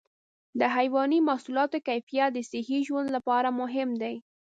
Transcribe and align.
د 0.59 0.61
حيواني 0.75 1.19
محصولاتو 1.29 1.77
کیفیت 1.87 2.29
د 2.33 2.39
صحي 2.51 2.79
ژوند 2.87 3.07
لپاره 3.15 3.49
مهم 3.61 3.89
دی. 4.01 4.15